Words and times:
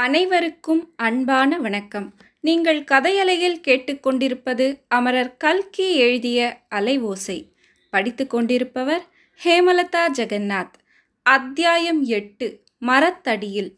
அனைவருக்கும் 0.00 0.92
அன்பான 0.96 1.58
வணக்கம். 1.58 2.14
நீங்கள் 2.40 2.84
கதையலையில் 2.90 3.60
கேட்டுக்கொண்டிருப்பது 3.60 4.80
அமரர் 4.88 5.36
கல்கி 5.36 5.94
எழுதிய 5.94 6.60
அலைவோசை 6.74 7.44
படித்து 7.90 8.26
கொண்டிருப்பவர் 8.26 9.02
ஹேமலதா 9.44 10.08
ஜெகநாத். 10.16 10.72
அத்தியாயம் 11.22 12.04
எட்டு 12.04 12.62
மரத்தடியில். 12.78 13.76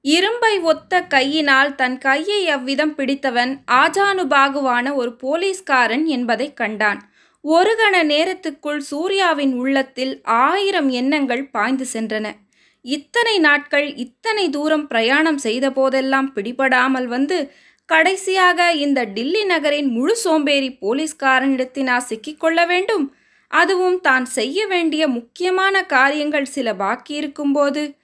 இரும்பை 0.00 0.58
ஒத்த 0.58 1.02
கையினால் 1.02 1.74
தன் 1.74 1.98
கையை 1.98 2.48
அவ்விதம் 2.48 2.94
பிடித்தவன் 2.94 3.62
ஆஜானுபாகுவான 3.70 4.94
ஒரு 4.94 5.16
போலீஸ்காரன் 5.16 6.06
என்பதைக் 6.06 6.56
கண்டான். 6.56 7.12
ஒரு 7.40 7.76
கண 7.78 8.04
நேரத்துக்குள் 8.04 8.78
சூர்யாவின் 8.78 9.54
உள்ளத்தில் 9.54 10.22
ஆயிரம் 10.22 10.90
எண்ணங்கள் 10.90 11.50
பாய்ந்து 11.50 11.86
சென்றன. 11.92 12.32
இத்தனை 12.84 13.38
நாட்கள் 13.38 13.94
இத்தனை 13.94 14.48
தூரம் 14.48 14.86
பிரயாணம் 14.86 15.38
செய்த 15.38 15.70
போதெல்லாம் 15.70 16.32
பிடிபடாமல் 16.34 17.06
வந்து 17.06 17.52
கடைசியாக 17.88 18.72
இந்த 18.72 19.04
டில்லி 19.04 19.44
நகரின் 19.44 19.88
முழு 19.90 20.16
சோம்பேறி 20.16 20.70
போலீஸ்காரனிடத்தினா 20.82 21.96
சிக்கிக்கொள்ள 22.08 22.66
வேண்டும்? 22.66 23.14
அதுவும் 23.50 24.00
தான் 24.00 24.24
செய்ய 24.24 24.66
வேண்டிய 24.66 25.08
முக்கியமான 25.08 25.82
காரியங்கள் 25.86 26.44
சில 26.44 26.74
பாக்கி 26.74 27.14
இருக்கும்போது. 27.14 27.98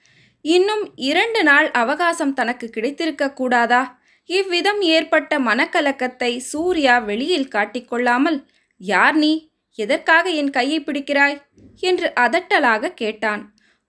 இன்னும் 0.45 0.93
இரண்டு 0.95 1.43
நாள் 1.43 1.71
அவகாசம் 1.71 2.33
தனக்கு 2.33 2.69
கிடைத்திருக்க 2.69 3.33
கூடாதா? 3.33 3.99
இவ்விதம் 4.29 4.81
ஏற்பட்ட 4.81 5.39
மனக்கலக்கத்தை 5.39 6.37
சூர்யா 6.37 6.99
வெளியில் 6.99 7.51
காட்டிக்கொள்ளாமல் 7.55 8.45
யார் 8.81 9.15
நீ? 9.15 9.33
எதற்காக 9.79 10.29
என் 10.29 10.49
கையை 10.49 10.79
பிடிக்கிறாய்? 10.79 11.37
என்று 11.79 12.13
அதட்டலாக 12.19 12.93
கேட்டான். 12.93 13.43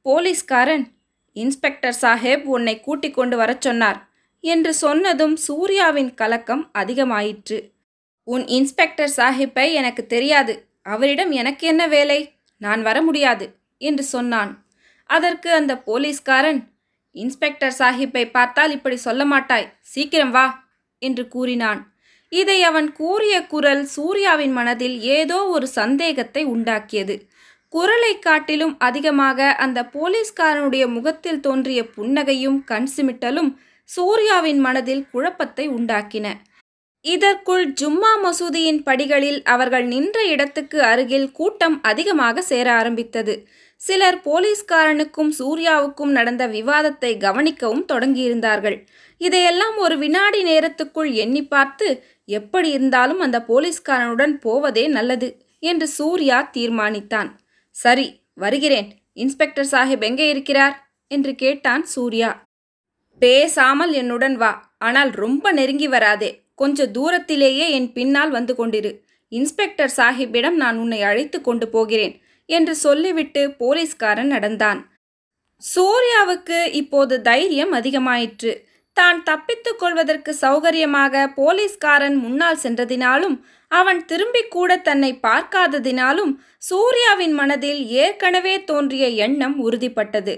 போலீஸ்காரன் 0.08 0.92
இன்ஸ்பெக்டர் 1.32 1.96
சாஹேப் 2.00 2.42
உன்னை 2.42 2.80
கூட்டிக் 2.80 3.14
கொண்டு 3.14 3.36
வரச் 3.36 3.60
சொன்னார் 3.60 4.08
என்று 4.40 4.74
சொன்னதும் 4.74 5.36
சூர்யாவின் 5.36 6.14
கலக்கம் 6.14 6.70
அதிகமாயிற்று. 6.78 7.70
உன் 8.24 8.46
இன்ஸ்பெக்டர் 8.46 9.12
சாஹிப்பை 9.16 9.73
எனக்கு 9.73 10.06
தெரியாது. 10.06 10.68
அவரிடம் 10.82 11.30
எனக்கு 11.30 11.66
என்ன 11.66 11.87
வேலை? 11.87 12.32
நான் 12.56 12.82
வர 12.82 13.02
முடியாது 13.02 13.54
என்று 13.78 14.04
சொன்னான். 14.04 14.66
அதற்கு 15.04 15.52
அந்த 15.52 15.76
போலீஸ்காரன் 15.76 16.72
இன்ஸ்பெக்டர் 17.10 17.74
சாஹிப்பை 17.78 18.30
பார்த்தால் 18.30 18.70
இப்படி 18.70 18.96
சொல்ல 18.96 19.24
மாட்டாய். 19.24 19.72
சீக்கிரம் 19.80 20.30
வா 20.30 20.68
என்று 20.98 21.28
கூறினான். 21.28 21.93
இதை 22.28 22.62
அவன் 22.62 22.93
கூறிய 22.93 23.46
குரல் 23.46 23.84
சூர்யாவின் 23.84 24.52
மனதில் 24.52 25.00
ஏதோ 25.00 25.46
ஒரு 25.46 25.66
சந்தேகத்தை 25.66 26.46
உண்டாக்கியது. 26.46 27.28
குரலை 27.73 28.13
காட்டிலும் 28.19 28.74
அதிகமாக 28.79 29.49
அந்த 29.55 29.79
போலீஸ்காரனுடைய 29.95 30.85
முகத்தில் 30.88 31.41
தோன்றிய 31.41 31.80
புன்னகையும் 31.97 32.59
கண் 32.65 32.91
சிமிட்டலும் 32.97 33.51
சூர்யாவின் 33.88 34.61
மனதில் 34.61 35.05
குழப்பத்தை 35.11 35.65
உண்டாக்கின. 35.69 36.27
இதற்குள் 37.05 37.65
ஜும்மா 37.80 38.11
மசூதியின் 38.23 38.80
படிகளில் 38.83 39.41
அவர்கள் 39.45 39.87
நின்ற 39.87 40.19
இடத்துக்கு 40.24 40.79
அருகில் 40.83 41.29
கூட்டம் 41.33 41.77
அதிகமாக 41.83 42.43
சேர 42.43 42.66
ஆரம்பித்தது. 42.73 43.35
சிலர் 43.80 44.19
போலீஸ்காரனுக்கும் 44.24 45.33
சூர்யாவுக்கும் 45.39 46.13
நடந்த 46.13 46.45
விவாதத்தை 46.46 47.13
கவனிக்கவும் 47.16 47.85
தொடங்கியிருந்தார்கள். 47.93 48.79
இதையெல்லாம் 49.21 49.77
ஒரு 49.77 49.96
வினாடி 49.99 50.41
நேரத்துக்குள் 50.43 51.11
எண்ணி 51.15 51.43
பார்த்து 51.46 51.89
எப்படி 52.29 52.71
இருந்தாலும் 52.71 53.21
அந்த 53.21 53.39
போலீஸ்காரனுடன் 53.49 54.35
போவதே 54.41 54.87
நல்லது 54.89 55.29
என்று 55.63 55.87
சூர்யா 55.89 56.39
தீர்மானித்தான். 56.57 57.30
சரி 57.79 58.07
வருகிறேன். 58.34 58.88
இன்ஸ்பெக்டர் 59.12 59.71
சாஹிப் 59.71 60.04
எங்கே 60.04 60.26
இருக்கிறார்? 60.29 60.76
என்று 61.10 61.32
கேட்டான் 61.34 61.84
சூர்யா. 61.84 62.30
பேசாமல் 63.23 63.93
என்னுடன் 63.93 64.37
வா. 64.37 64.53
ஆனால் 64.78 65.10
ரொம்ப 65.10 65.53
நெருங்கி 65.53 65.88
வராதே. 65.88 66.31
கொஞ்ச 66.54 66.87
தூரத்திலேயே 66.87 67.66
என் 67.71 67.91
பின்னால் 67.93 68.31
வந்து 68.31 68.54
கொண்டிரு. 68.54 68.91
இன்ஸ்பெக்டர் 69.32 69.93
சாஹிப்பிடம் 69.97 70.56
நான் 70.62 70.76
உன்னை 70.76 71.00
அழைத்து 71.03 71.39
கொண்டு 71.41 71.66
போகிறேன் 71.69 72.15
என்று 72.49 72.75
சொல்லிவிட்டு 72.77 73.43
போலீஸ்காரன் 73.50 74.27
நடந்தான். 74.27 74.81
சூர்யாவுக்கு 75.62 76.59
இப்போது 76.72 77.15
தைரியம் 77.22 77.72
அதிகமாயிற்று. 77.72 78.53
தான் 78.97 79.19
தப்பித்துக் 79.22 79.78
கொள்வதற்கு 79.78 80.31
சௌகரியமாக 80.41 81.25
போலீஸ்காரன் 81.34 82.16
முன்னால் 82.16 82.62
சென்றதினாலும் 82.62 83.37
அவன் 83.71 84.01
திரும்பி 84.05 84.43
கூட 84.49 84.71
தன்னை 84.79 85.11
பார்க்காததினாலும் 85.23 86.33
சூர்யாவின் 86.59 87.34
மனதில் 87.34 87.81
ஏற்கனவே 87.89 88.55
தோன்றிய 88.65 89.06
எண்ணம் 89.25 89.56
உறுதிப்பட்டது. 89.65 90.34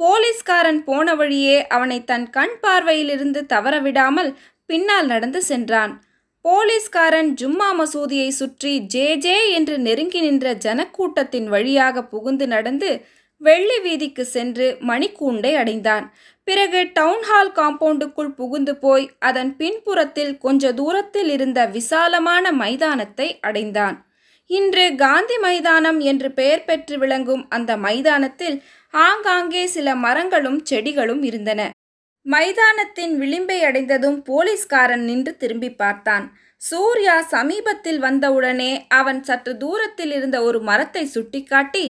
போலீஸ்காரன் 0.00 0.80
போன 0.84 1.08
வழியே 1.14 1.56
அவனை 1.66 1.98
தன் 2.04 2.26
கண் 2.30 2.56
பார்வையிலிருந்து 2.62 3.40
தவறவிடாமல் 3.48 4.30
பின்னால் 4.70 5.06
நடந்து 5.06 5.40
சென்றான். 5.42 5.92
போலீஸ்காரன் 6.44 7.30
ஜும்மா 7.40 7.68
மசூதியை 7.78 8.30
சுற்றி 8.30 8.72
ஜே 8.86 9.06
ஜே 9.16 9.36
என்று 9.50 9.76
நெருங்கி 9.78 10.20
நின்ற 10.20 10.54
ஜனக்கூட்டத்தின் 10.54 11.46
வழியாக 11.46 12.02
புகுந்து 12.04 12.46
நடந்து 12.46 12.90
வெள்ளி 13.44 13.76
வீதிக்கு 13.84 14.24
சென்று 14.34 14.66
மணிக்கூண்டை 14.88 15.52
அடைந்தான். 15.60 16.06
பிறகு 16.48 16.80
டவுன்ஹால் 16.98 17.52
காம்பவுண்டுக்குள் 17.58 18.32
புகுந்து 18.34 18.74
போய் 18.76 19.06
அதன் 19.18 19.52
பின்புறத்தில் 19.56 20.34
கொஞ்ச 20.38 20.72
தூரத்தில் 20.72 21.30
இருந்த 21.36 21.60
விசாலமான 21.76 22.52
மைதானத்தை 22.62 23.28
அடைந்தான். 23.40 23.96
இன்று 24.50 24.84
காந்தி 24.96 25.36
மைதானம் 25.38 26.00
என்று 26.00 26.28
பெயர் 26.32 26.64
பெற்று 26.64 26.96
விளங்கும் 26.98 27.44
அந்த 27.48 27.72
மைதானத்தில் 27.76 28.56
ஆங்காங்கே 28.94 29.62
சில 29.66 29.94
மரங்களும் 30.04 30.60
செடிகளும் 30.64 31.22
இருந்தன. 31.22 31.60
மைதானத்தின் 32.26 33.14
விளிம்பை 33.20 33.58
அடைந்ததும் 33.60 34.18
போலீஸ்காரன் 34.22 35.04
நின்று 35.04 35.32
திரும்பி 35.36 35.70
பார்த்தான். 35.74 36.26
சூர்யா 36.62 37.16
சமீபத்தில் 37.32 37.98
வந்தவுடனே 37.98 38.70
அவன் 38.98 39.20
சற்று 39.22 39.52
தூரத்தில் 39.56 40.12
இருந்த 40.12 40.36
ஒரு 40.42 40.60
மரத்தை 40.60 41.02
சுட்டிக்காட்டி 41.06 41.82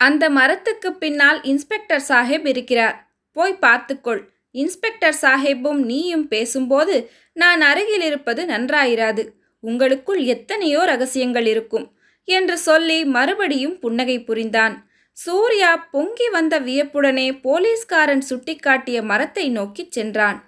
அந்த 0.00 0.24
மரத்துக்கு 0.30 0.90
பின்னால் 0.92 1.38
இன்ஸ்பெக்டர் 1.42 2.04
சாஹேப் 2.08 2.46
இருக்கிறார். 2.46 2.96
போய் 3.36 3.56
பார்த்துக்கொள். 3.64 4.22
இன்ஸ்பெக்டர் 4.54 5.16
சாஹேப்பும் 5.22 5.80
நீயும் 5.90 6.26
பேசும்போது 6.28 6.94
நான் 7.32 7.60
அருகில் 7.60 8.00
இருப்பது 8.00 8.42
நன்றாயிராது. 8.44 9.22
உங்களுக்குள் 9.64 10.20
எத்தனையோ 10.24 10.80
ரகசியங்கள் 10.84 11.46
இருக்கும் 11.46 11.86
என்று 12.28 12.56
சொல்லி 12.58 12.98
மறுபடியும் 13.16 13.76
புன்னகை 13.78 14.16
புரிந்தான். 14.24 14.74
சூர்யா 15.18 15.70
பொங்கி 15.92 16.28
வந்த 16.28 16.54
வியப்புடனே 16.60 17.28
போலீஸ்காரன் 17.42 18.24
சுட்டிக்காட்டிய 18.30 18.98
மரத்தை 19.02 19.44
நோக்கிச் 19.48 19.92
சென்றான். 19.92 20.38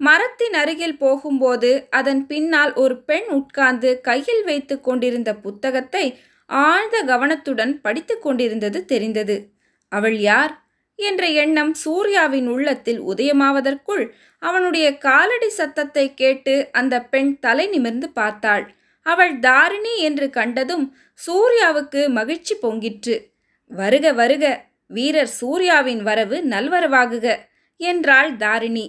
மரத்தின் 0.00 0.54
அருகில் 0.54 0.98
போகும்போது 0.98 1.70
அதன் 1.90 2.22
பின்னால் 2.26 2.72
ஒரு 2.74 2.94
பெண் 3.02 3.28
உட்கார்ந்து 3.30 3.90
கையில் 4.00 4.44
வைத்து 4.44 4.76
கொண்டிருந்த 4.80 5.30
புத்தகத்தை 5.44 6.04
ஆழ்ந்த 6.60 7.02
கவனத்துடன் 7.02 7.80
படித்து 7.80 8.18
கொண்டிருந்தது 8.18 8.84
தெரிந்தது. 8.84 9.36
அவள் 9.92 10.18
யார்? 10.18 10.52
என்ற 10.98 11.26
எண்ணம் 11.26 11.74
சூர்யாவின் 11.74 12.48
உள்ளத்தில் 12.48 13.00
உதயமாவதற்குள் 13.02 14.04
அவனுடைய 14.38 14.98
காலடி 14.98 15.48
சத்தத்தை 15.48 16.14
கேட்டு 16.14 16.68
அந்த 16.72 16.94
பெண் 17.02 17.38
தலை 17.38 17.66
நிமிர்ந்து 17.66 18.08
பார்த்தாள். 18.10 18.64
அவள் 19.06 19.38
தாரிணி 19.38 19.98
என்று 19.98 20.30
கண்டதும் 20.30 20.96
சூர்யாவுக்கு 21.26 22.08
மகிழ்ச்சி 22.08 22.54
பொங்கிற்று. 22.62 23.16
வருக 23.70 24.12
வருக 24.12 24.44
வீரர் 24.86 25.32
சூர்யாவின் 25.40 26.02
வரவு 26.02 26.36
நல்வரவாகுக 26.48 27.26
என்றாள் 27.80 28.36
தாரிணி. 28.36 28.86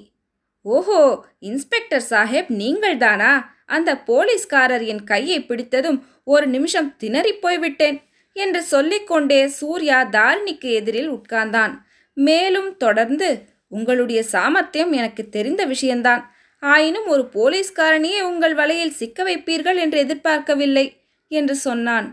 ஓஹோ 0.65 1.01
இன்ஸ்பெக்டர் 1.39 2.05
சாஹேப் 2.09 2.51
நீங்கள்தானா? 2.53 3.31
அந்த 3.73 3.91
போலீஸ்காரர் 3.97 4.83
என் 4.83 5.03
கையை 5.03 5.39
பிடித்ததும் 5.41 5.99
ஒரு 6.23 6.45
நிமிஷம் 6.47 6.95
திணறிப் 7.03 7.41
போய்விட்டேன் 7.41 7.97
என்று 8.35 8.61
சொல்லிக்கொண்டே 8.63 9.47
சூர்யா 9.47 9.97
தாரிணிக்கு 10.05 10.69
எதிரில் 10.71 11.11
உட்கார்ந்தான். 11.11 11.73
மேலும் 12.17 12.77
தொடர்ந்து 12.77 13.29
உங்களுடைய 13.67 14.23
சாமர்த்தியம் 14.23 14.91
எனக்கு 14.91 15.23
தெரிந்த 15.29 15.65
விஷயந்தான் 15.65 16.23
ஆயினும் 16.63 17.07
ஒரு 17.07 17.23
போலீஸ்காரனையே 17.33 18.19
உங்கள் 18.21 18.53
வலையில் 18.53 18.97
சிக்க 18.99 19.23
வைப்பீர்கள் 19.23 19.75
என்று 19.75 19.97
எதிர்பார்க்கவில்லை 19.99 20.85
என்று 21.31 21.55
சொன்னான். 21.55 22.07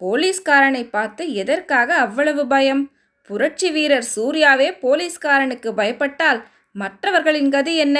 போலீஸ்காரனை 0.00 0.82
பார்த்து 0.90 1.22
எதற்காக 1.34 1.94
அவ்வளவு 1.94 2.42
பயம்? 2.46 2.82
புரட்சி 3.22 3.68
வீரர் 3.70 4.08
சூர்யாவே 4.16 4.68
போலீஸ்காரனுக்கு 4.82 5.70
பயப்பட்டால் 5.76 6.40
மற்றவர்களின் 6.72 7.50
கதி 7.50 7.74
என்ன? 7.76 7.98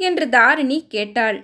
என்று 0.00 0.28
தாரிணி 0.28 0.78
கேட்டாள். 0.88 1.38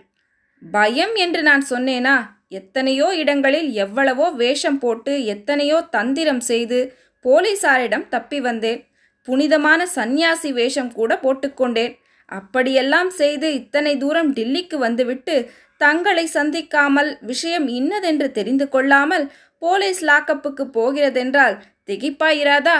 பயம் 0.62 1.14
என்று 1.24 1.40
நான் 1.42 1.64
சொன்னேனா? 1.70 2.16
எத்தனையோ 2.48 3.06
இடங்களில் 3.14 3.68
எவ்வளவோ 3.84 4.26
வேஷம் 4.42 4.78
போட்டு 4.78 5.12
எத்தனையோ 5.24 5.78
தந்திரம் 5.96 6.42
செய்து 6.50 6.78
போலீசாரிடம் 7.24 8.06
தப்பி 8.08 8.38
வந்தேன். 8.40 8.80
புனிதமான 9.28 9.80
சந்நியாசி 9.86 10.50
வேஷம் 10.52 10.90
கூட 10.92 11.12
போட்டுக்கொண்டேன் 11.22 11.94
அப்படியெல்லாம் 12.28 13.10
செய்து 13.10 13.48
இத்தனை 13.54 13.92
தூரம் 13.96 14.30
டில்லிக்கு 14.32 14.76
வந்துவிட்டு 14.78 15.34
தங்களை 15.80 16.24
சந்திக்காமல் 16.34 17.10
விஷயம் 17.20 17.66
இன்னதென்று 17.68 18.28
தெரிந்து 18.30 18.66
கொள்ளாமல் 18.68 19.26
போலீஸ் 19.62 20.00
லாக்கப்புக்கு 20.04 20.64
போகிறதென்றால் 20.78 21.56
திகைப்பாயிராதா? 21.88 22.78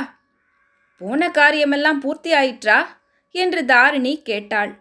போன 1.01 1.29
காரியமெல்லாம் 1.31 2.01
பூர்த்தி 2.01 2.33
ஆயிற்றா 2.33 2.79
என்று 3.35 3.63
தாரிணி 3.65 4.13
கேட்டாள். 4.23 4.73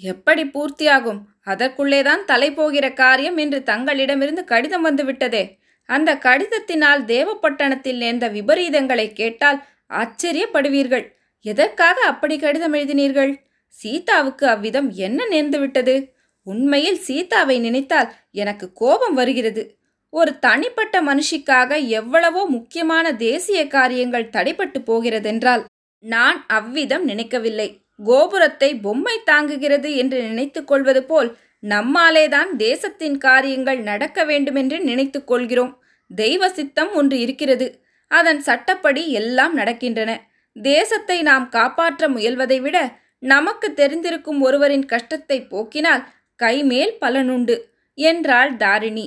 எப்படி 0.00 0.42
பூர்த்தியாகும்? 0.44 1.20
அதற்குள்ளேதான் 1.44 2.24
தலை 2.24 2.52
போகிற 2.52 2.92
காரியம் 2.92 3.36
என்று 3.36 3.62
தங்களிடமிருந்து 3.62 4.44
கடிதம் 4.44 4.84
வந்துவிட்டதே. 4.86 5.58
அந்த 5.84 6.14
கடிதத்தினால் 6.14 7.02
தேவப்பட்டணத்தில் 7.04 7.96
நேர்ந்த 7.96 8.28
விபரீதங்களை 8.28 9.12
கேட்டால் 9.12 9.64
ஆச்சரியப்படுவீர்கள். 9.90 11.04
எதற்காக 11.40 12.00
அப்படி 12.00 12.38
கடிதம் 12.38 12.72
எழுதினீர்கள்? 12.72 13.32
சீதாவுக்கு 13.68 14.46
அவ்விதம் 14.46 14.90
என்ன 14.90 15.24
நேர்ந்துவிட்டது? 15.30 16.12
உண்மையில் 16.42 16.98
சீதாவை 16.98 17.58
நினைத்தால் 17.58 18.12
எனக்கு 18.30 18.72
கோபம் 18.72 19.14
வருகிறது. 19.14 19.78
ஒரு 20.10 20.38
தனிப்பட்ட 20.38 21.02
மனுஷிக்காக 21.02 21.86
எவ்வளவோ 21.86 22.44
முக்கியமான 22.46 23.12
தேசிய 23.12 23.66
காரியங்கள் 23.66 24.30
தடைப்பட்டு 24.30 24.78
போகிறதென்றால் 24.84 25.64
நான் 25.98 26.44
அவ்விதம் 26.46 27.04
நினைக்கவில்லை. 27.04 27.85
கோபுரத்தை 27.98 28.74
பொம்மை 28.76 29.16
தாங்குகிறது 29.26 29.96
என்று 29.96 30.22
நினைத்து 30.22 30.64
கொள்வது 30.64 31.02
போல் 31.04 31.36
நம்மாலேதான் 31.62 32.50
தேசத்தின் 32.56 33.18
காரியங்கள் 33.18 33.80
நடக்க 33.80 34.24
வேண்டுமென்று 34.24 34.80
நினைத்து 34.80 35.24
கொள்கிறோம். 35.24 35.72
தெய்வ 36.10 36.48
சித்தம் 36.48 36.92
ஒன்று 36.92 37.18
இருக்கிறது. 37.18 37.66
அதன் 38.10 38.40
சட்டப்படி 38.40 39.10
எல்லாம் 39.10 39.58
நடக்கின்றன. 39.58 40.10
தேசத்தை 40.56 41.22
நாம் 41.22 41.48
காப்பாற்ற 41.48 42.08
முயல்வதை 42.08 42.60
விட 42.60 42.76
நமக்கு 43.18 43.72
தெரிந்திருக்கும் 43.76 44.40
ஒருவரின் 44.40 44.86
கஷ்டத்தை 44.86 45.38
போக்கினால் 45.40 46.04
கைமேல் 46.42 46.94
பலனுண்டு 47.00 47.56
என்றாள் 47.94 48.56
தாரிணி. 48.56 49.06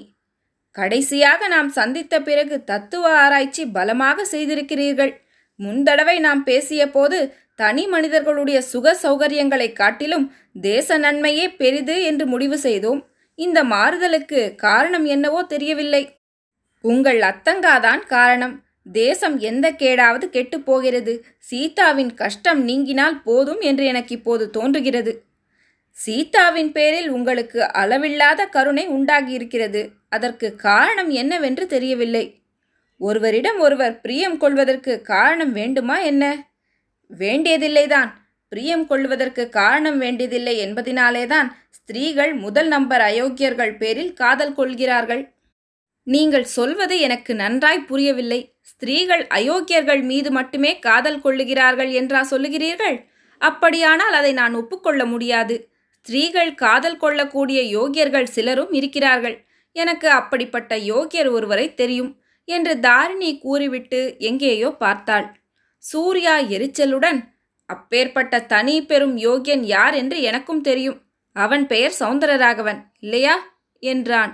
கடைசியாக 0.72 1.48
நாம் 1.48 1.70
சந்தித்த 1.70 2.22
பிறகு 2.22 2.64
தத்துவ 2.64 3.14
ஆராய்ச்சி 3.18 3.66
பலமாக 3.66 4.26
செய்திருக்கிறீர்கள். 4.32 5.14
முந்தடவை 5.60 6.20
நாம் 6.20 6.44
பேசிய 6.44 6.90
போது 6.90 7.18
தனி 7.60 7.88
மனிதர்களுடைய 7.88 8.62
சுக 8.62 8.98
சௌகரியங்களைக் 9.04 9.74
காட்டிலும் 9.74 10.34
தேச 10.62 10.98
நன்மையே 10.98 11.50
பெரிது 11.50 12.04
என்று 12.04 12.26
முடிவு 12.26 12.58
செய்தோம். 12.58 13.08
இந்த 13.36 13.64
மாறுதலுக்கு 13.64 14.56
காரணம் 14.56 15.06
என்னவோ 15.06 15.44
தெரியவில்லை. 15.44 16.20
உங்கள் 16.82 17.20
அத்தங்காதான் 17.20 18.00
காரணம். 18.00 18.64
தேசம் 18.92 19.40
எந்த 19.40 19.72
கேடாவது 19.72 20.26
கெட்டுப் 20.26 20.66
போகிறது. 20.66 21.26
சீதாவின் 21.38 22.14
கஷ்டம் 22.14 22.68
நீங்கினால் 22.68 23.22
போதும் 23.24 23.60
என்று 23.60 23.86
எனக்கு 23.86 24.16
இப்போது 24.16 24.50
தோன்றுகிறது. 24.50 25.24
சீதாவின் 25.92 26.72
பேரில் 26.72 27.10
உங்களுக்கு 27.10 27.72
அளவில்லாத 27.72 28.46
கருணை 28.46 28.90
உண்டாகியிருக்கிறது. 28.90 29.90
அதற்கு 30.10 30.56
காரணம் 30.56 31.10
என்னவென்று 31.10 31.68
தெரியவில்லை. 31.68 32.40
ஒருவரிடம் 32.98 33.60
ஒருவர் 33.60 34.02
பிரியம் 34.02 34.38
கொள்வதற்கு 34.38 35.02
காரணம் 35.02 35.52
வேண்டுமா 35.52 36.00
என்ன? 36.00 36.49
வேண்டியதில்லைதான். 37.12 38.10
பிரியம் 38.52 38.88
கொள்வதற்கு 38.88 39.50
காரணம் 39.50 39.98
வேண்டியதில்லை 39.98 40.56
என்பதினாலேதான் 40.66 41.50
ஸ்திரீகள் 41.70 42.34
முதல் 42.36 42.68
நம்பர் 42.68 43.02
அயோக்கியர்கள் 43.02 43.78
பேரில் 43.78 44.14
காதல் 44.14 44.54
கொள்கிறார்கள். 44.54 45.24
நீங்கள் 46.04 46.44
சொல்வது 46.44 47.00
எனக்கு 47.00 47.36
நன்றாய் 47.36 47.86
புரியவில்லை. 47.86 48.40
ஸ்திரீகள் 48.62 49.28
அயோக்கியர்கள் 49.28 50.02
மீது 50.02 50.32
மட்டுமே 50.32 50.80
காதல் 50.80 51.22
கொள்ளுகிறார்கள் 51.22 51.92
என்றா 51.92 52.22
சொல்லுகிறீர்கள்? 52.32 52.98
அப்படியானால் 53.42 54.14
அதை 54.14 54.34
நான் 54.34 54.54
ஒப்புக்கொள்ள 54.54 55.06
முடியாது. 55.06 55.70
ஸ்திரீகள் 55.92 56.56
காதல் 56.56 56.98
கொள்ளக்கூடிய 56.98 57.60
யோகியர்கள் 57.78 58.24
சிலரும் 58.24 58.72
இருக்கிறார்கள். 58.72 59.38
எனக்கு 59.76 60.10
அப்படிப்பட்ட 60.10 60.76
யோகியர் 60.78 61.30
ஒருவரை 61.32 61.74
தெரியும் 61.74 62.12
என்று 62.46 62.80
தாரிணி 62.80 63.38
கூறிவிட்டு 63.40 64.16
எங்கேயோ 64.20 64.70
பார்த்தாள். 64.80 65.28
சூர்யா 65.84 66.38
எரிச்சலுடன் 66.56 67.20
அப்பேற்பட்ட 67.70 68.36
தனி 68.46 68.76
பெரும் 68.82 69.16
யோகியன் 69.18 69.64
யார் 69.66 69.94
என்று 69.94 70.18
எனக்கும் 70.22 70.62
தெரியும். 70.62 71.00
அவன் 71.36 71.68
பெயர் 71.68 71.96
சௌந்தரராகவன் 72.00 72.80
இல்லையா? 73.00 73.36
என்றான். 73.84 74.32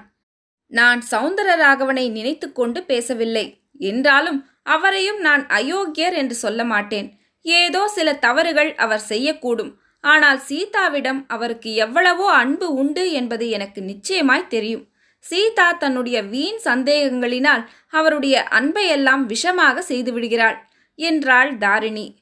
நான் 0.72 1.02
சௌந்தரராகவனை 1.12 2.06
நினைத்து 2.10 2.52
கொண்டு 2.52 2.84
பேசவில்லை. 2.84 3.46
என்றாலும் 3.80 4.40
அவரையும் 4.64 5.20
நான் 5.20 5.44
அயோக்கியர் 5.48 6.14
என்று 6.14 6.36
சொல்ல 6.36 6.64
மாட்டேன். 6.64 7.08
ஏதோ 7.46 7.88
சில 7.88 8.10
தவறுகள் 8.14 8.72
அவர் 8.76 9.04
செய்யக்கூடும். 9.10 9.72
ஆனால் 10.04 10.40
சீதாவிடம் 10.50 11.22
அவருக்கு 11.28 11.70
எவ்வளவோ 11.76 12.28
அன்பு 12.34 12.68
உண்டு 12.74 13.12
என்பது 13.12 13.46
எனக்கு 13.50 13.82
நிச்சயமாய் 13.82 14.48
தெரியும். 14.48 14.86
சீதா 15.24 15.68
தன்னுடைய 15.74 16.18
வீண் 16.24 16.60
சந்தேகங்களினால் 16.64 17.64
அவருடைய 17.90 18.36
அன்பையெல்லாம் 18.52 19.24
விஷமாக 19.26 19.84
செய்துவிடுகிறாள். 19.90 20.58
என்றாள் 20.96 21.58
தாரிணி. 21.58 22.16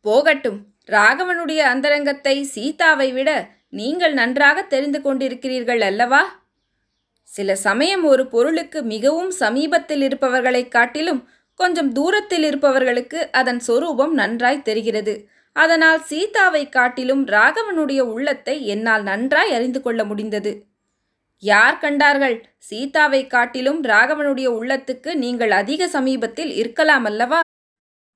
போகட்டும் 0.00 0.66
ராகவனுடைய 0.90 1.56
அந்தரங்கத்தை 1.56 2.42
சீதாவை 2.44 3.12
விட 3.12 3.48
நீங்கள் 3.70 4.12
நன்றாக 4.12 4.62
தெரிந்து 4.62 5.00
கொண்டிருக்கிறீர்கள் 5.00 5.80
அல்லவா? 5.80 6.42
சில 7.22 7.54
சமயம் 7.56 8.04
ஒரு 8.04 8.26
பொருளுக்கு 8.26 8.82
மிகவும் 8.82 9.30
சமீபத்தில் 9.30 10.00
இருப்பவர்களைக் 10.00 10.68
காட்டிலும் 10.68 11.28
கொஞ்சம் 11.54 11.92
தூரத்தில் 11.92 12.42
இருப்பவர்களுக்கு 12.42 13.28
அதன் 13.32 13.60
சொரூபம் 13.60 14.14
நன்றாய் 14.14 14.62
தெரிகிறது. 14.62 15.28
அதனால் 15.52 16.00
சீதாவை 16.02 16.68
காட்டிலும் 16.68 17.26
ராகவனுடைய 17.26 18.00
உள்ளத்தை 18.00 18.66
என்னால் 18.66 19.02
நன்றாய் 19.02 19.54
அறிந்து 19.54 19.82
கொள்ள 19.82 20.04
முடிந்தது. 20.04 20.64
யார் 21.38 21.78
கண்டார்கள்? 21.78 22.46
சீதாவை 22.58 23.26
காட்டிலும் 23.26 23.82
ராகவனுடைய 23.82 24.48
உள்ளத்துக்கு 24.50 25.14
நீங்கள் 25.14 25.50
அதிக 25.50 25.88
சமீபத்தில் 25.88 26.52
இருக்கலாம் 26.52 27.04
அல்லவா? 27.04 27.40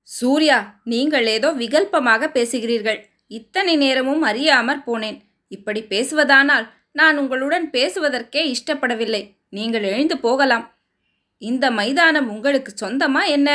சூர்யா 0.09 0.59
நீங்கள் 0.85 1.27
ஏதோ 1.27 1.49
விகல்பமாக 1.53 2.29
பேசுகிறீர்கள். 2.37 3.01
இத்தனை 3.39 3.77
நேரமும் 3.77 4.23
அறியாமற் 4.25 4.87
போனேன். 4.87 5.19
இப்படி 5.49 5.81
பேசுவதானால் 5.91 6.67
நான் 6.93 7.19
உங்களுடன் 7.19 7.67
பேசுவதற்கே 7.71 8.43
இஷ்டப்படவில்லை. 8.55 9.23
நீங்கள் 9.49 9.83
எழுந்து 9.83 10.17
போகலாம். 10.19 10.65
இந்த 11.43 11.71
மைதானம் 11.71 12.31
உங்களுக்கு 12.31 12.73
சொந்தமா 12.81 13.23
என்ன? 13.27 13.51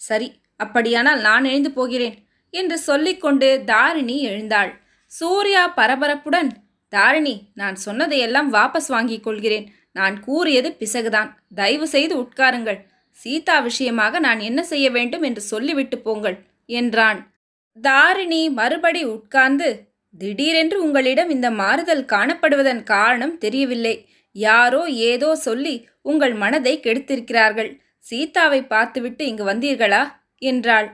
சரி 0.00 0.28
அப்படியானால் 0.56 1.20
நான் 1.20 1.44
எழுந்து 1.44 1.70
போகிறேன் 1.70 2.16
என்று 2.50 2.78
சொல்லிக்கொண்டு 2.78 3.48
தாரிணி 3.64 4.16
எழுந்தாள். 4.22 4.70
சூர்யா 5.12 5.62
பரபரப்புடன் 5.76 6.50
தாரிணி 6.88 7.34
நான் 7.54 7.76
சொன்னதையெல்லாம் 7.84 8.48
வாபஸ் 8.54 8.88
வாங்கிக் 8.88 9.24
கொள்கிறேன். 9.24 9.66
நான் 9.92 10.16
கூறியது 10.20 10.68
பிசகுதான். 10.80 11.30
தயவு 11.54 11.86
செய்து 11.86 12.14
உட்காருங்கள். 12.22 12.80
சீதா 13.16 13.58
விஷயமாக 13.58 14.18
நான் 14.18 14.38
என்ன 14.40 14.62
செய்ய 14.62 14.90
வேண்டும் 14.90 15.22
என்று 15.22 15.40
சொல்லிவிட்டு 15.40 15.98
போங்கள் 15.98 16.44
என்றான். 16.66 17.30
தாரிணி 17.76 18.48
மறுபடி 18.50 19.04
உட்கார்ந்து 19.04 19.90
திடீரென்று 20.14 20.82
உங்களிடம் 20.82 21.30
இந்த 21.30 21.50
மாறுதல் 21.50 22.04
காணப்படுவதன் 22.04 22.82
காரணம் 22.82 23.38
தெரியவில்லை. 23.38 24.06
யாரோ 24.32 24.86
ஏதோ 24.86 25.34
சொல்லி 25.34 25.88
உங்கள் 26.02 26.34
மனதை 26.34 26.80
கெடுத்திருக்கிறார்கள். 26.82 27.80
சீதாவை 27.98 28.62
பார்த்துவிட்டு 28.62 29.26
இங்கு 29.26 29.44
வந்தீர்களா? 29.44 30.02
என்றாள். 30.38 30.88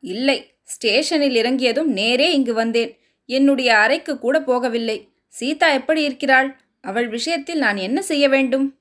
இல்லை 0.00 0.50
ஸ்டேஷனில் 0.62 1.34
இறங்கியதும் 1.34 1.90
நேரே 1.92 2.32
இங்கு 2.32 2.54
வந்தேன். 2.54 2.98
என்னுடைய 3.24 3.78
அறைக்கு 3.78 4.18
கூட 4.18 4.40
போகவில்லை. 4.40 5.08
சீதா 5.28 5.68
எப்படி 5.68 6.02
இருக்கிறாள்? 6.02 6.56
அவள் 6.80 7.08
விஷயத்தில் 7.08 7.58
நான் 7.58 7.76
என்ன 7.76 8.02
செய்ய 8.02 8.28
வேண்டும்? 8.28 8.77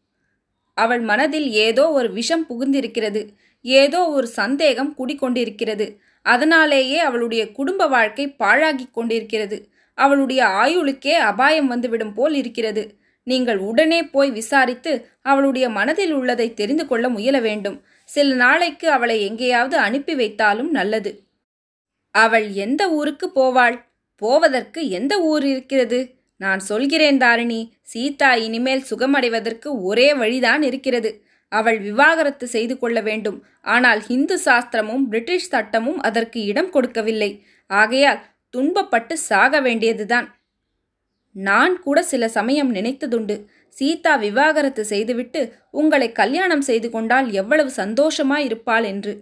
அவள் 0.78 1.00
மனதில் 1.00 1.50
ஏதோ 1.52 1.84
ஒரு 1.92 2.10
விஷம் 2.12 2.46
புகுந்திருக்கிறது. 2.50 3.22
ஏதோ 3.66 4.10
ஒரு 4.10 4.28
சந்தேகம் 4.28 4.92
குடிக்கொண்டிருக்கிறது 4.98 5.88
அதனாலேயே 6.26 7.00
அவளுடைய 7.00 7.44
குடும்ப 7.52 7.88
வாழ்க்கை 7.88 8.26
பாழாகிக் 8.40 8.94
கொண்டிருக்கிறது. 8.94 9.58
அவளுடைய 9.98 10.42
ஆயுளுக்கே 10.62 11.14
அபாயம் 11.30 11.68
வந்துவிடும் 11.68 12.14
போல் 12.14 12.34
இருக்கிறது. 12.34 12.84
நீங்கள் 13.28 13.60
உடனே 13.60 14.00
போய் 14.04 14.32
விசாரித்து 14.32 14.92
அவளுடைய 15.22 15.70
மனதில் 15.70 16.14
உள்ளதை 16.14 16.48
தெரிந்து 16.54 16.88
கொள்ள 16.88 17.06
முயல 17.10 17.38
வேண்டும். 17.40 17.78
சில 18.10 18.36
நாளைக்கு 18.36 18.88
அவளை 18.92 19.18
எங்கேயாவது 19.26 19.78
அனுப்பி 19.78 20.14
வைத்தாலும் 20.16 20.70
நல்லது. 20.70 21.12
அவள் 22.16 22.48
எந்த 22.66 22.82
ஊருக்கு 22.90 23.28
போவாள்? 23.36 23.78
போவதற்கு 24.22 24.82
எந்த 24.90 25.14
ஊர் 25.22 25.46
இருக்கிறது? 25.46 26.00
நான் 26.40 26.60
சொல்கிறேன் 26.60 27.18
தாரிணி 27.18 27.62
சீதா 27.82 28.32
இனிமேல் 28.36 28.84
சுகமடைவதற்கு 28.90 29.70
ஒரே 29.82 30.14
வழிதான் 30.14 30.64
இருக்கிறது. 30.64 31.12
அவள் 31.52 31.80
விவாகரத்து 31.80 32.46
செய்து 32.48 32.76
கொள்ள 32.78 32.98
வேண்டும். 33.02 33.38
ஆனால் 33.76 34.00
ஹிந்து 34.00 34.36
சாஸ்திரமும் 34.46 35.04
பிரிட்டிஷ் 35.12 35.52
சட்டமும் 35.54 36.00
அதற்கு 36.00 36.40
இடம் 36.46 36.70
கொடுக்கவில்லை. 36.70 37.32
ஆகையால் 37.70 38.24
துன்பப்பட்டு 38.54 39.16
சாக 39.30 39.62
வேண்டியதுதான். 39.62 40.28
நான் 41.36 41.74
கூட 41.80 41.98
சில 42.04 42.28
சமயம் 42.28 42.76
நினைத்ததுண்டு. 42.76 43.36
சீதா 43.76 44.14
விவாகரத்து 44.16 44.84
செய்துவிட்டு 44.86 45.42
உங்களை 45.72 46.12
கல்யாணம் 46.12 46.62
செய்து 46.62 46.90
கொண்டால் 46.90 47.28
எவ்வளவு 47.32 47.72
சந்தோஷமாயிருப்பாள் 47.76 48.84
என்று. 48.84 49.14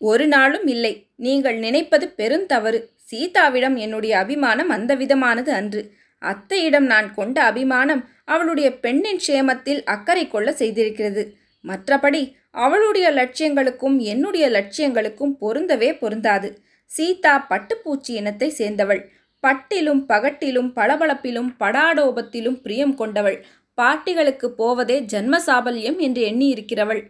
ஒரு 0.00 0.26
நாளும் 0.26 0.66
இல்லை. 0.66 0.94
நீங்கள் 1.16 1.58
நினைப்பது 1.58 2.06
பெருந்தவறு 2.18 2.80
சீதாவிடம் 3.10 3.76
என்னுடைய 3.76 4.18
அபிமானம் 4.18 4.68
அந்த 4.68 4.92
விதமானது 4.94 5.50
அன்று. 5.52 5.82
அத்தையிடம் 6.22 6.86
நான் 6.86 7.14
கொண்ட 7.14 7.42
அபிமானம் 7.42 8.08
அவளுடைய 8.24 8.78
பெண்ணின் 8.78 9.20
க்ஷேமத்தில் 9.26 9.82
அக்கறை 9.84 10.28
கொள்ள 10.28 10.50
செய்திருக்கிறது. 10.50 11.32
மற்றபடி 11.64 12.36
அவளுடைய 12.50 13.10
லட்சியங்களுக்கும் 13.10 13.98
என்னுடைய 13.98 14.50
லட்சியங்களுக்கும் 14.50 15.34
பொருந்தவே 15.38 15.94
பொருந்தாது. 15.94 16.62
சீதா 16.86 17.46
பட்டுப்பூச்சி 17.50 18.10
இனத்தை 18.10 18.48
சேர்ந்தவள். 18.48 19.10
பட்டிலும் 19.40 20.04
பகட்டிலும் 20.08 20.70
பளபளப்பிலும் 20.74 21.50
படாடோபத்திலும் 21.60 22.60
பிரியம் 22.60 22.94
கொண்டவள். 22.94 23.44
பாட்டிகளுக்கு 23.74 24.46
போவதே 24.46 25.00
ஜன்ம 25.00 25.38
சாபல்யம் 25.46 25.98
என்று 25.98 26.22
எண்ணியிருக்கிறவள். 26.22 27.02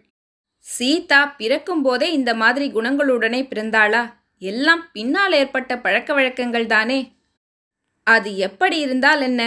சீதா 0.58 1.26
பிறக்கும் 1.26 1.82
போதே 1.82 2.12
இந்த 2.12 2.34
மாதிரி 2.34 2.70
குணங்களுடனே 2.72 3.48
பிறந்தாளா? 3.50 4.02
எல்லாம் 4.38 4.90
பின்னால் 4.92 5.32
ஏற்பட்ட 5.32 5.78
பழக்க 5.78 6.12
வழக்கங்கள் 6.12 6.66
தானே 6.66 6.98
அது 8.08 8.30
எப்படி 8.36 8.78
இருந்தால் 8.78 9.20
என்ன? 9.20 9.42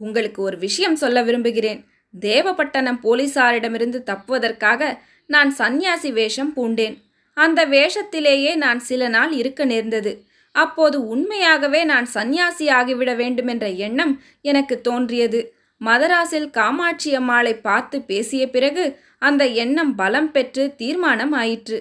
உங்களுக்கு 0.00 0.40
ஒரு 0.42 0.56
விஷயம் 0.58 0.96
சொல்ல 0.96 1.22
விரும்புகிறேன். 1.22 1.80
தேவப்பட்டணம் 2.14 3.00
போலீசாரிடமிருந்து 3.02 3.98
தப்புவதற்காக 4.10 4.98
நான் 5.26 5.50
சந்நியாசி 5.50 6.10
வேஷம் 6.12 6.52
பூண்டேன். 6.56 6.96
அந்த 7.36 7.60
வேஷத்திலேயே 7.66 8.52
நான் 8.54 8.80
சில 8.80 9.08
நாள் 9.08 9.32
இருக்க 9.32 9.64
நேர்ந்தது. 9.64 10.12
அப்போது 10.54 10.96
உண்மையாகவே 11.06 11.80
நான் 11.84 12.06
சந்நியாசி 12.06 12.66
ஆகிவிட 12.68 13.16
வேண்டுமென்ற 13.16 13.66
எண்ணம் 13.86 14.14
எனக்கு 14.40 14.76
தோன்றியது. 14.80 15.40
மதராஸில் 15.80 16.48
காமாட்சி 16.50 17.10
அம்மாளை 17.14 17.54
பார்த்து 17.58 17.96
பேசிய 18.02 18.42
பிறகு 18.50 18.84
அந்த 19.18 19.42
எண்ணம் 19.62 19.92
பலம் 19.94 20.30
பெற்று 20.32 20.64
தீர்மானம் 20.76 21.32
ஆயிற்று. 21.32 21.78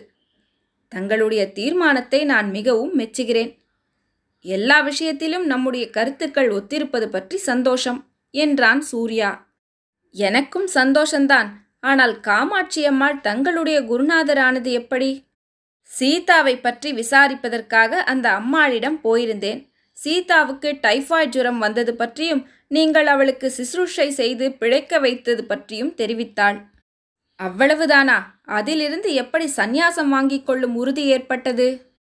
தங்களுடைய 0.92 1.44
தீர்மானத்தை 1.52 2.20
நான் 2.24 2.50
மிகவும் 2.50 2.94
மெச்சுகிறேன். 3.00 3.52
எல்லா 4.46 4.82
விஷயத்திலும் 4.82 5.46
நம்முடைய 5.46 5.90
கருத்துக்கள் 5.90 6.50
ஒத்திருப்பது 6.52 7.06
பற்றி 7.06 7.38
சந்தோஷம் 7.38 8.00
என்றான் 8.34 8.82
சூர்யா. 8.82 9.54
எனக்கும் 10.16 10.68
சந்தோஷந்தான். 10.74 11.50
ஆனால் 11.80 12.20
காமாட்சி 12.20 12.86
அம்மாள் 12.86 13.22
தங்களுடைய 13.22 13.82
குருநாதரானது 13.82 14.72
எப்படி? 14.72 15.10
சீதாவை 15.92 16.58
பற்றி 16.58 16.92
விசாரிப்பதற்காக 16.94 17.92
அந்த 18.04 18.28
அம்மாளிடம் 18.32 19.00
போயிருந்தேன். 19.04 19.62
சீதாவுக்கு 19.98 20.70
டைஃபாய்ட் 20.82 21.30
ஜுரம் 21.30 21.58
வந்தது 21.58 21.96
பற்றியும் 21.96 22.44
நீங்கள் 22.68 23.08
அவளுக்கு 23.08 23.48
சிசுருஷை 23.58 24.08
செய்து 24.08 24.52
பிழைக்க 24.52 25.00
வைத்தது 25.00 25.44
பற்றியும் 25.44 25.94
தெரிவித்தாள். 25.98 26.58
அவ்வளவுதானா? 27.40 28.18
அதிலிருந்து 28.44 29.14
எப்படி 29.14 29.50
சந்நியாசம் 29.56 30.08
வாங்கிக் 30.08 30.46
கொள்ளும் 30.46 30.76
உறுதி 30.76 31.04
ஏற்பட்டது? 31.06 31.95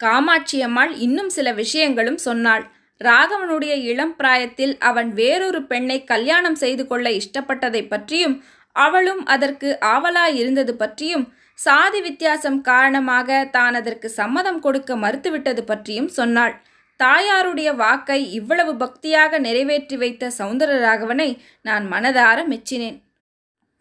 காமாட்சி 0.00 0.58
அம்மாள் 0.66 0.92
இன்னும் 1.06 1.32
சில 1.36 1.48
விஷயங்களும் 1.62 2.20
சொன்னாள். 2.26 2.64
ராகவனுடைய 3.00 3.74
இளம் 3.90 4.14
பிராயத்தில் 4.16 4.72
அவன் 4.88 5.10
வேறொரு 5.20 5.60
பெண்ணை 5.70 5.98
கல்யாணம் 6.04 6.58
செய்து 6.62 6.84
கொள்ள 6.86 7.06
இஷ்டப்பட்டதை 7.20 7.82
பற்றியும் 7.88 8.36
அவளும் 8.76 9.22
அதற்கு 9.34 9.68
ஆவலாயிருந்தது 9.94 10.72
பற்றியும் 10.82 11.26
சாதி 11.58 12.00
வித்தியாசம் 12.00 12.58
காரணமாக 12.68 13.38
தான் 13.56 13.74
அதற்கு 13.80 14.08
சம்மதம் 14.18 14.60
கொடுக்க 14.66 14.90
மறுத்துவிட்டது 14.96 15.62
பற்றியும் 15.70 16.10
சொன்னாள். 16.18 16.54
தாயாருடைய 17.00 17.70
வாக்கை 17.76 18.20
இவ்வளவு 18.38 18.72
பக்தியாக 18.82 19.38
நிறைவேற்றி 19.46 19.96
வைத்த 20.02 20.32
சௌந்தரராகவனை 20.38 21.28
நான் 21.68 21.84
மனதார 21.92 22.38
மெச்சினேன். 22.52 22.98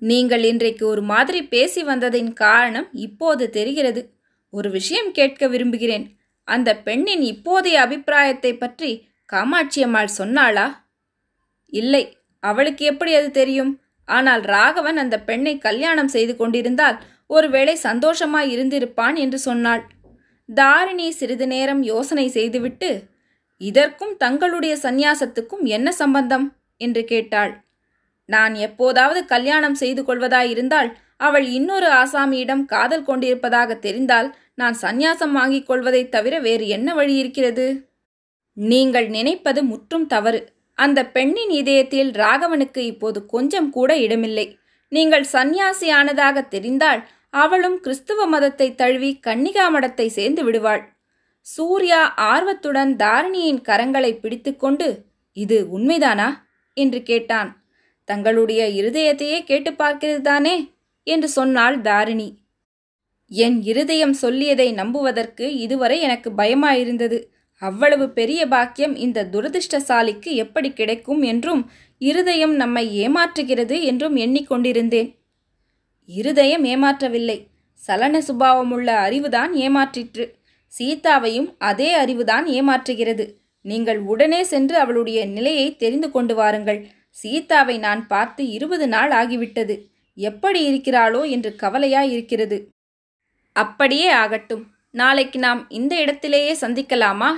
நீங்கள் 0.02 0.44
இன்றைக்கு 0.52 0.84
ஒரு 0.94 1.04
மாதிரி 1.12 1.40
பேசி 1.54 1.82
வந்ததின் 1.84 2.32
காரணம் 2.44 2.88
இப்போது 3.08 3.46
தெரிகிறது. 3.58 4.02
ஒரு 4.54 4.70
விஷயம் 4.70 5.12
கேட்க 5.12 5.48
விரும்புகிறேன். 5.48 6.06
அந்த 6.48 6.70
பெண்ணின் 6.78 7.24
இப்போதைய 7.24 7.78
அபிப்பிராயத்தை 7.86 8.52
பற்றி 8.54 8.92
காமாட்சி 9.26 9.80
அம்மாள் 9.84 10.18
சொன்னாளா? 10.18 10.68
இல்லை 11.74 12.04
அவளுக்கு 12.44 12.84
எப்படி 12.86 13.12
அது 13.16 13.30
தெரியும்? 13.32 13.72
ஆனால் 14.08 14.42
ராகவன் 14.42 14.98
அந்த 14.98 15.16
பெண்ணை 15.20 15.54
கல்யாணம் 15.58 16.08
செய்து 16.08 16.34
கொண்டிருந்தால் 16.36 16.98
ஒருவேளை 17.28 17.76
சந்தோஷமாய் 17.76 18.52
இருந்திருப்பான் 18.52 19.16
என்று 19.16 19.40
சொன்னாள். 19.40 19.84
தாரிணி 20.50 21.08
சிறிது 21.12 21.48
நேரம் 21.48 21.82
யோசனை 21.84 22.28
செய்துவிட்டு 22.28 22.90
இதற்கும் 23.62 24.16
தங்களுடைய 24.18 24.74
சந்நியாசத்துக்கும் 24.84 25.64
என்ன 25.68 25.92
சம்பந்தம்? 25.92 26.48
என்று 26.82 27.02
கேட்டாள். 27.04 27.52
நான் 28.30 28.54
எப்போதாவது 28.56 29.22
கல்யாணம் 29.26 29.74
செய்து 29.74 30.02
கொள்வதாயிருந்தால் 30.04 30.90
அவள் 31.20 31.46
இன்னொரு 31.46 31.88
ஆசாமியிடம் 31.88 32.66
காதல் 32.66 33.04
கொண்டிருப்பதாக 33.04 33.76
தெரிந்தால் 33.76 34.36
நான் 34.56 34.78
சந்நியாசம் 34.82 35.32
வாங்கிக் 35.32 35.66
கொள்வதைத் 35.66 36.12
தவிர 36.12 36.40
வேறு 36.40 36.68
என்ன 36.68 36.94
வழி 36.94 37.16
இருக்கிறது? 37.16 37.90
நீங்கள் 38.54 39.08
நினைப்பது 39.08 39.64
முற்றும் 39.64 40.08
தவறு. 40.08 40.40
அந்த 40.76 41.06
பெண்ணின் 41.06 41.50
இதயத்தில் 41.50 42.12
ராகவனுக்கு 42.12 42.78
இப்போது 42.78 43.26
கொஞ்சம் 43.26 43.70
கூட 43.70 43.98
இடமில்லை. 43.98 44.58
நீங்கள் 44.90 45.26
சந்நியாசியானதாக 45.32 46.48
தெரிந்தால் 46.48 47.08
அவளும் 47.30 47.80
கிறிஸ்துவ 47.80 48.26
மதத்தை 48.28 48.76
தழுவி 48.76 49.20
கன்னிகா 49.28 49.66
மடத்தை 49.70 50.08
சேர்ந்து 50.08 50.44
விடுவாள். 50.44 50.84
சூர்யா 51.42 52.14
ஆர்வத்துடன் 52.14 52.96
தாரிணியின் 52.96 53.62
கரங்களை 53.62 54.20
பிடித்துக்கொண்டு 54.20 54.88
இது 55.34 55.80
உண்மைதானா? 55.80 56.30
என்று 56.74 57.04
கேட்டான். 57.04 57.50
தங்களுடைய 58.06 58.62
இருதயத்தையே 58.82 59.44
கேட்டு 59.44 59.72
பார்க்கிறது 59.72 60.22
தானே 60.22 60.56
என்று 61.10 61.30
சொன்னாள் 61.30 61.78
தாரிணி. 61.82 62.30
என் 63.32 63.58
இருதயம் 63.62 64.16
சொல்லியதை 64.22 64.68
நம்புவதற்கு 64.74 65.46
இதுவரை 65.58 65.98
எனக்கு 66.00 66.30
பயமாயிருந்தது. 66.38 67.18
அவ்வளவு 67.62 68.06
பெரிய 68.10 68.42
பாக்கியம் 68.48 68.96
இந்த 68.96 69.28
துரதிர்ஷ்டசாலிக்கு 69.32 70.32
எப்படி 70.36 70.70
கிடைக்கும் 70.72 71.22
என்றும் 71.22 71.62
இருதயம் 72.02 72.56
நம்மை 72.56 72.86
ஏமாற்றுகிறது 73.00 73.78
என்றும் 73.82 74.16
எண்ணிக்கொண்டிருந்தேன். 74.16 75.10
இருதயம் 76.10 76.66
ஏமாற்றவில்லை. 76.66 77.38
சலன 77.88 78.20
சுபாவமுள்ள 78.20 78.90
அறிவுதான் 79.08 79.52
ஏமாற்றிற்று. 79.66 80.26
சீதாவையும் 80.74 81.50
அதே 81.60 81.90
அறிவுதான் 82.06 82.46
ஏமாற்றுகிறது. 82.58 83.26
நீங்கள் 83.66 84.00
உடனே 84.12 84.42
சென்று 84.44 84.76
அவளுடைய 84.78 85.20
நிலையை 85.28 85.68
தெரிந்து 85.76 86.08
கொண்டு 86.12 86.36
வாருங்கள். 86.36 86.80
சீதாவை 87.22 87.76
நான் 87.78 88.02
பார்த்து 88.08 88.42
இருபது 88.50 88.88
நாள் 88.88 89.12
ஆகிவிட்டது. 89.12 89.76
எப்படி 90.20 90.62
இருக்கிறாளோ 90.70 91.22
என்று 91.30 91.56
கவலையாய் 91.62 92.12
இருக்கிறது 92.12 92.58
அப்படியே 93.56 94.10
ஆகட்டும். 94.10 94.64
நாளைக்கு 94.92 95.40
நாம் 95.40 95.62
இந்த 95.70 95.94
இடத்திலேயே 95.96 96.54
சந்திக்கலாமா? 96.62 97.30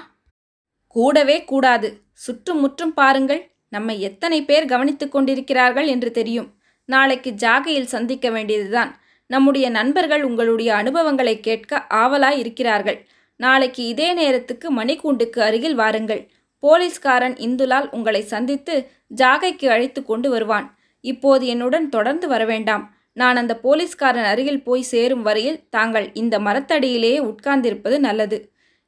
கூடவே 0.87 1.37
கூடாது. 1.43 1.89
சுற்றும் 2.13 2.59
முற்றும் 2.59 2.93
பாருங்கள். 2.93 3.41
நம்மை 3.69 4.01
எத்தனை 4.01 4.39
பேர் 4.43 4.65
கவனித்துக் 4.65 5.11
கொண்டிருக்கிறார்கள் 5.11 5.87
என்று 5.87 6.11
தெரியும். 6.11 6.49
நாளைக்கு 6.89 7.31
ஜாகையில் 7.31 7.93
சந்திக்க 7.95 8.29
வேண்டியதுதான். 8.29 8.91
நம்முடைய 9.27 9.69
நண்பர்கள் 9.69 10.23
உங்களுடைய 10.23 10.75
அனுபவங்களை 10.75 11.39
கேட்க 11.39 11.85
ஆவலாய் 11.89 12.37
இருக்கிறார்கள் 12.37 12.99
நாளைக்கு 13.39 13.83
இதே 13.87 14.13
நேரத்துக்கு 14.13 14.67
மணிக்கூண்டுக்கு 14.75 15.39
அருகில் 15.39 15.75
வாருங்கள். 15.75 16.21
போலீஸ்காரன் 16.63 17.35
இந்துலால் 17.37 17.87
உங்களை 17.91 18.21
சந்தித்து 18.33 18.75
ஜாகைக்கு 19.15 19.65
அழைத்து 19.67 20.01
கொண்டு 20.05 20.29
வருவான். 20.29 20.67
இப்போது 21.01 21.47
என்னுடன் 21.47 21.89
தொடர்ந்து 21.89 22.29
வரவேண்டாம் 22.29 22.83
நான் 23.13 23.35
அந்த 23.35 23.53
போலீஸ்காரன் 23.63 24.23
அருகில் 24.23 24.63
போய் 24.63 24.81
சேரும் 24.81 25.21
வரையில் 25.21 25.69
தாங்கள் 25.69 26.13
இந்த 26.13 26.39
மரத்தடியிலேயே 26.39 27.19
உட்கார்ந்திருப்பது 27.21 27.99
நல்லது. 27.99 28.37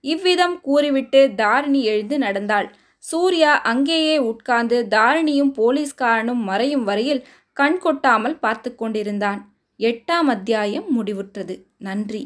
இவ்விதம் 0.04 0.62
கூறிவிட்டு 0.62 1.32
தாரிணி 1.36 1.84
எழுந்து 1.84 2.18
நடந்தாள். 2.18 2.68
சூர்யா 3.04 3.54
அங்கேயே 3.62 4.18
உட்கார்ந்து 4.18 4.88
தாரிணியும் 4.90 5.54
போலீஸ்காரனும் 5.58 6.44
மறையும் 6.44 6.84
வரையில் 6.84 7.26
கண் 7.54 7.78
கொட்டாமல் 7.78 8.40
பார்த்து 8.40 8.76
கொண்டிருந்தான். 8.76 9.42
எட்டாம் 9.80 10.30
அத்தியாயம் 10.36 10.88
முடிவுற்றது. 10.98 11.56
நன்றி. 11.78 12.24